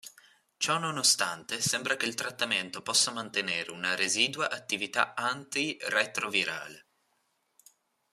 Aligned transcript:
Ciò 0.57 0.79
nonostante 0.79 1.61
sembra 1.61 1.95
che 1.95 2.07
il 2.07 2.15
trattamento 2.15 2.81
possa 2.81 3.11
mantenere 3.11 3.69
una 3.69 3.93
residua 3.93 4.49
attività 4.49 5.13
anti-retrovirale. 5.13 6.87